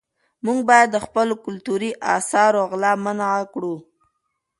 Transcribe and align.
موږ 0.45 0.59
باید 0.69 0.87
د 0.91 0.97
خپلو 1.05 1.33
کلتوري 1.45 1.91
اثارو 2.15 2.61
غلا 2.71 2.93
منعه 3.03 3.41
کړو. 3.53 3.75